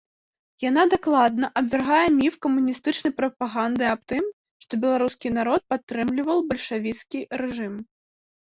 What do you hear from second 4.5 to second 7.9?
што беларускі народ падтрымліваў бальшавіцкі рэжым.